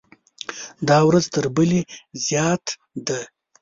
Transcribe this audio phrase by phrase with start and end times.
[0.87, 1.81] دا ورځ تر بلې
[2.25, 2.65] زیات
[3.07, 3.19] ده.